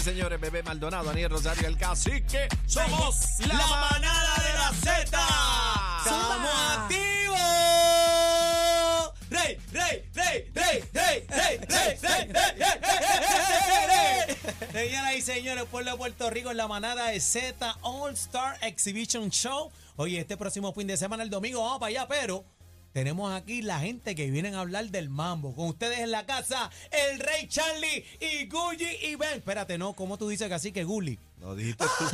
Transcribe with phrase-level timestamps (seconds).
[0.00, 2.48] Señores, señores, Bebé Maldonado, Daniel Rosario, el cacique.
[2.64, 5.18] Somos la, manada de la Z.
[5.98, 7.38] ¡Estamos activos!
[9.28, 12.32] ¡Rey, rey, rey, rey, rey, rey, rey, rey, rey,
[13.88, 14.36] rey,
[14.72, 19.30] Señoras y señores, pueblo de Puerto Rico en la manada de Z All Star Exhibition
[19.30, 19.70] Show.
[19.96, 22.46] Oye, este próximo fin de semana, el domingo, vamos para allá, pero
[22.92, 25.54] tenemos aquí la gente que vienen a hablar del mambo.
[25.54, 29.38] Con ustedes en la casa, el Rey Charlie y Gulli y Ben.
[29.38, 29.92] Espérate, ¿no?
[29.94, 31.18] ¿Cómo tú dices que así que Gulli?
[31.40, 32.04] Lo dijiste tú.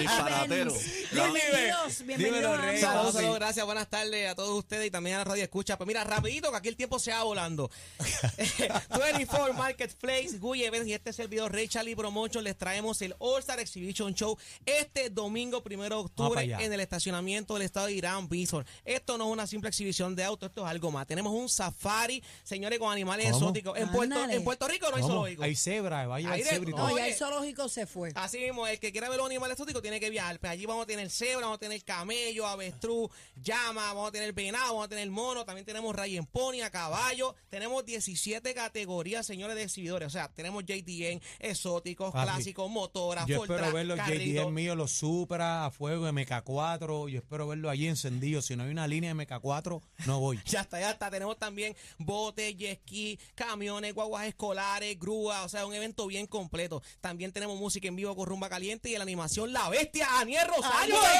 [0.00, 0.72] Disparatero.
[1.12, 2.58] Bienvenidos, bienvenidos.
[2.58, 2.78] Rey.
[2.78, 5.76] a- Saludos, gracias, buenas tardes a todos ustedes y también a la radio escucha.
[5.76, 7.70] Pues mira, rapidito que aquí el tiempo se va volando.
[8.98, 12.42] 24 Marketplace, Guy Events y este es el video Ray Charlie Promotion.
[12.44, 17.54] Les traemos el All Star Exhibition Show este domingo, primero de octubre, en el estacionamiento
[17.54, 18.64] del estado de Irán, Bison.
[18.86, 21.06] Esto no es una simple exhibición de autos, esto es algo más.
[21.06, 23.36] Tenemos un safari, señores, con animales ¿Cómo?
[23.38, 23.78] exóticos.
[23.78, 24.34] En Puerto, Ándale.
[24.36, 25.14] en Puerto Rico no hay ¿Cómo?
[25.14, 25.42] zoológico.
[25.42, 26.88] Hay cebra, va a llevar Aire- cebra y no, todo.
[26.90, 28.12] No, ya el zoológico se fue.
[28.14, 30.38] Así mismo, el que quiera ver los animales exóticos tiene que viajar.
[30.38, 33.10] Pues allí vamos a tener cebra, vamos a tener camello, avestruz,
[33.42, 36.70] llama, vamos a tener venado, vamos a tener mono, también tenemos ray en pony, a
[36.70, 37.34] caballo.
[37.48, 40.06] Tenemos 17 categorías, señores, de exhibidores.
[40.08, 43.98] O sea, tenemos JDN, exóticos, Papi, clásicos, motoras, Yo espero Track, ver los.
[43.98, 47.08] JDM míos, los Supra, a fuego, MK4.
[47.10, 48.42] Yo espero verlo allí encendido.
[48.42, 50.40] Si no hay una línea de MK4, no voy.
[50.46, 51.10] Ya está, ya está.
[51.10, 55.44] Tenemos también botes, jet ski, camiones, guaguas escolares, grúas.
[55.44, 56.82] O sea, un evento bien completo.
[57.00, 60.46] También tenemos música en vivo con Rumba Caliente y en la animación La Bestia, Aniel
[60.48, 60.96] Rosario.
[61.00, 61.18] Ahí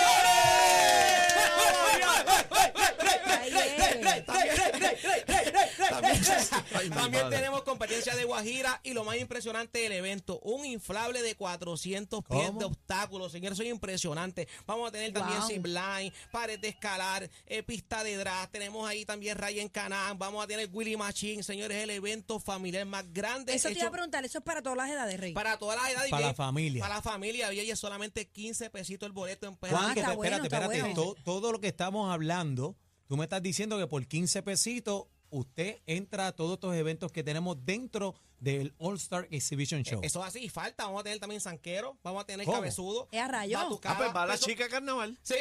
[6.75, 7.37] Ay, También madre.
[7.37, 12.47] tenemos competencia de Guajira y lo más impresionante del evento, un inflable de 400 pies
[12.47, 12.59] ¿Cómo?
[12.59, 13.33] de obstáculos.
[13.33, 14.49] Señores, eso es impresionante.
[14.67, 15.49] Vamos a tener también Wow.
[15.49, 18.51] zipline, pared de escalar, eh, pista de drag.
[18.51, 20.19] Tenemos ahí también Ryan Canán.
[20.19, 21.43] Vamos a tener Willy Machine.
[21.43, 23.55] Señores, el evento familiar más grande.
[23.55, 25.33] Eso te iba hecho a preguntar, eso es para todas las edades, Rey.
[25.33, 26.09] para todas las edades.
[26.09, 26.81] y Para la familia.
[26.83, 27.53] Para la familia.
[27.53, 29.77] Y es solamente 15 pesitos el boleto en Ah, ¿Cuánto?
[29.79, 30.81] está Espérate, bueno, está espérate.
[30.81, 30.95] bueno.
[30.95, 32.77] To- todo lo que estamos hablando,
[33.09, 35.05] tú me estás diciendo que por 15 pesitos
[35.39, 40.01] usted entra a todos estos eventos que tenemos dentro del All Star Exhibition Show.
[40.03, 40.45] Eso es así.
[40.45, 40.85] Y falta.
[40.85, 41.97] Vamos a tener también Sanquero.
[42.03, 42.59] Vamos a tener ¿Cómo?
[42.59, 43.09] Cabezudo.
[43.13, 43.59] Es a rayo.
[43.59, 43.67] Ah,
[43.97, 45.19] pues va la chica carnaval.
[45.23, 45.35] Sí.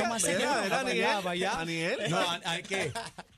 [0.00, 0.28] ¿Cómo así?
[0.36, 1.22] Mira, para mira, allá, Aniel.
[1.22, 1.60] para allá.
[1.60, 1.98] Aniel.
[2.10, 2.92] No, ¿a- a qué?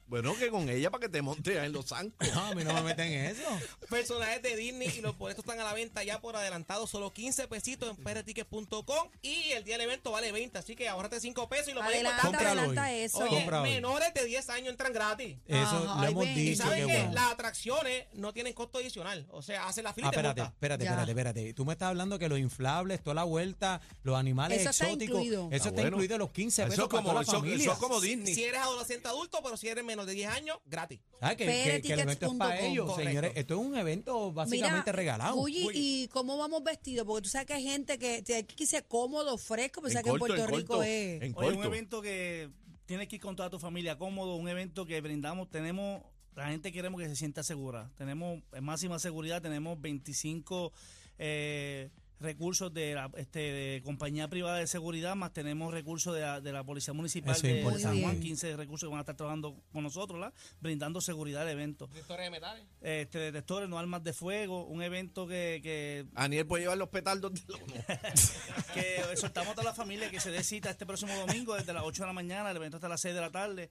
[0.06, 2.28] Bueno, que con ella para que te montes en los zancos.
[2.34, 3.43] No, a mí no me meten en eso.
[3.88, 7.49] personajes de Disney y los boletos están a la venta ya por adelantado, solo 15
[7.49, 11.69] pesitos en prtickets.com y el día del evento vale 20, así que ahorrate 5 pesos
[11.69, 12.47] y lo puedes Adelanta, comprar.
[12.59, 12.94] Adelanta hoy.
[13.00, 13.19] eso.
[13.21, 15.39] Oye, menores de 10 años entran gratis.
[15.47, 16.37] Eso Ajá, lo hemos ven.
[16.39, 17.15] Y Y dicho saben que que bueno.
[17.15, 20.40] las atracciones no tienen costo adicional, o sea, hace la fila Ah, y te espérate,
[20.42, 20.54] monta.
[20.54, 21.54] espérate, espérate, espérate.
[21.54, 25.16] Tú me estás hablando que los inflables, toda la vuelta, los animales Eso está exóticos,
[25.22, 25.48] incluido.
[25.50, 25.88] eso Ah, está bueno.
[25.88, 27.62] incluido en los 15 pesos Eso para como, toda la eso, familia.
[27.64, 28.34] eso es como Disney.
[28.34, 31.00] Si eres adolescente adulto, pero si eres menos de 10 años, gratis.
[31.20, 31.36] ¿Sabes?
[31.36, 33.08] Que, que- que el evento es para ellos, Correcto.
[33.08, 33.32] señores.
[33.36, 35.34] Esto es un evento básicamente regalado.
[35.36, 35.68] Gulli.
[35.74, 37.06] ¿y cómo vamos vestidos?
[37.06, 40.04] Porque tú sabes que hay gente que te- que quise cómodo, fresco, pero En sabes
[40.04, 41.22] que en Puerto en Rico es...
[41.22, 42.50] en Oye, un evento que
[42.86, 46.02] tienes que ir con toda tu familia cómodo, un evento que brindamos, tenemos,
[46.34, 47.91] la gente queremos que se sienta segura.
[47.97, 50.72] Tenemos en máxima seguridad, tenemos 25
[51.19, 51.91] eh,
[52.22, 56.53] recursos de la este, de compañía privada de seguridad, más tenemos recursos de la, de
[56.53, 57.82] la Policía Municipal Eso de importante.
[57.82, 58.37] San Juan, Muy bien.
[58.37, 60.32] 15 recursos que van a estar trabajando con nosotros, ¿la?
[60.60, 61.88] brindando seguridad al evento.
[61.88, 62.65] Detectores de metales.
[62.81, 67.34] Este, detectores, no armas de fuego, un evento que, que Aniel puede llevar los petardos
[67.34, 67.60] de los...
[68.75, 71.82] que exhortamos a toda la familia que se dé cita este próximo domingo desde las
[71.82, 73.71] 8 de la mañana, el evento hasta las 6 de la tarde.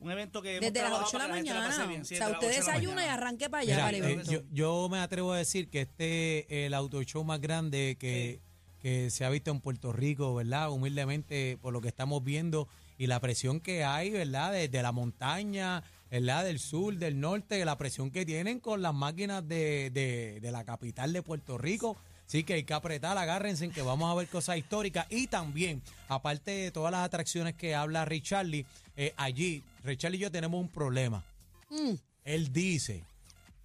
[0.00, 1.86] Un evento que Desde las trabajado 8 de la mañana.
[1.86, 2.02] bien.
[2.02, 4.88] o sea, usted 8 de la desayuna y arranque para allá, Mira, eh, yo, yo
[4.88, 8.40] me atrevo a decir que este es el auto show más grande que,
[8.80, 10.70] que se ha visto en Puerto Rico, ¿verdad?
[10.70, 14.52] Humildemente, por lo que estamos viendo y la presión que hay, ¿verdad?
[14.52, 16.44] Desde la montaña, ¿verdad?
[16.44, 20.64] Del sur, del norte, la presión que tienen con las máquinas de, de, de la
[20.64, 21.96] capital de Puerto Rico.
[22.26, 25.80] Sí que hay que apretar, agárrense en que vamos a ver cosas históricas y también,
[26.08, 28.66] aparte de todas las atracciones que habla Richarly,
[28.98, 31.24] eh, allí, Richarly y yo tenemos un problema.
[31.70, 31.94] Mm,
[32.24, 33.04] Él dice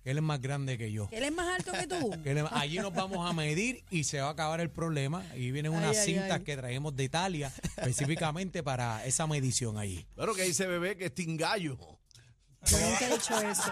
[0.04, 1.10] que él es más grande que yo.
[1.10, 2.12] ¿que ¿Él es más alto que tú?
[2.24, 5.24] Que él- allí nos vamos a medir y se va a acabar el problema.
[5.36, 6.44] Y vienen unas Ay, cintas ay.
[6.44, 10.06] que traemos de Italia específicamente para esa medición allí.
[10.16, 11.78] Bueno, que dice bebé que es tingallo.
[12.66, 13.72] Yo nunca he dicho eso.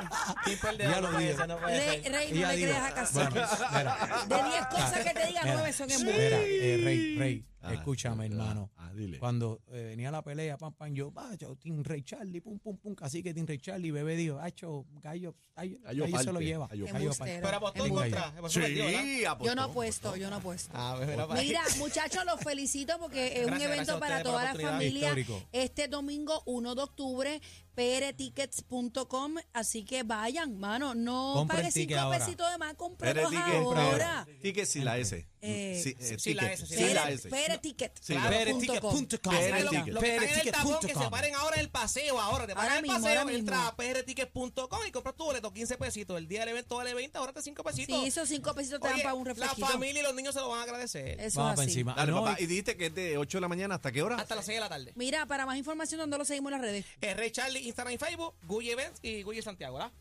[0.77, 1.35] Ya lo dije.
[1.35, 5.53] Rey, Rey, no le creas a bueno, mira, De 10 cosas que te diga, mira,
[5.55, 8.71] 9 son en eh, Rey, Rey, Ah, escúchame, ah, hermano.
[8.77, 9.19] ah, dile.
[9.19, 12.95] Cuando eh, venía la pelea, pam, pam, yo, vaya, Team Rey Charlie, pum, pum, pum,
[12.95, 16.67] casi que Team Rey Charlie, bebé dijo, hacho, gallo, gallo, Gallo gallo se lo lleva.
[16.67, 17.11] gallo gallo.
[17.19, 18.27] Pero apostó en contra.
[18.29, 18.61] Apostó.
[18.65, 19.45] Sí, apostó.
[19.45, 20.71] Yo no apuesto, yo no apuesto.
[20.73, 25.09] Ah, pues, mira, muchachos, los felicito porque es un evento para toda la familia.
[25.09, 25.43] Histórico.
[25.51, 27.41] Este domingo 1 de octubre,
[27.75, 29.35] prtickets.com.
[29.53, 30.95] Así que vayan, mano.
[30.95, 32.19] No Compren pagues ticket cinco ahora.
[32.19, 34.27] pesitos de más, Preticket, ahora.
[34.41, 35.27] Ticket sin la S.
[35.43, 37.27] Eh, Sí, eh, sí, la S, sí, la S.
[37.29, 37.97] Pere Ticket.
[37.99, 38.29] Sí, Claro.
[38.29, 39.07] Pereticket.com.
[39.31, 39.87] Pere Lo- Ticket.
[39.93, 42.77] Lo que están en el tapón, que se paren ahora el paseo, ahora te paran
[42.77, 46.17] el paseo, entra a prticket.com y compras tu boleto, 15 pesitos.
[46.17, 47.99] El día del evento vale 20, ahora te 5 pesitos.
[48.01, 49.67] Sí, esos cinco pesitos te dan para un la refresquito.
[49.67, 51.19] familia y los niños se lo van a agradecer.
[51.19, 51.63] Eso Vamos es para así.
[51.71, 51.93] encima.
[51.95, 52.37] Dale, No, papá.
[52.39, 54.17] y- dijiste que es de 8 de la mañana, ¿hasta qué hora?
[54.17, 54.91] Hasta las 6 de la tarde.
[54.95, 56.85] Mira, para más información, ¿dónde lo seguimos en las redes?
[57.01, 59.91] Rey Charlie, Instagram y Facebook, Guy Events y Guy Santiago, ¿verdad?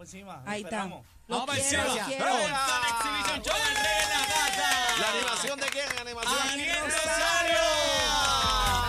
[0.00, 0.42] Encima.
[0.46, 0.88] Ahí está.
[1.28, 1.82] Vamos para encima.
[1.82, 4.68] Exhibition Show del Rey en la casa.
[4.98, 5.86] ¿La animación de quién?
[6.00, 6.48] ¿Animación?
[6.52, 7.58] ¡Aniel Rosario!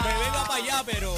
[0.04, 1.14] Me venga para allá, pero...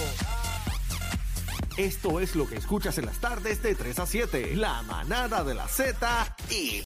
[1.77, 4.55] Esto es lo que escuchas en las tardes de 3 a 7.
[4.55, 6.81] La manada de la Z y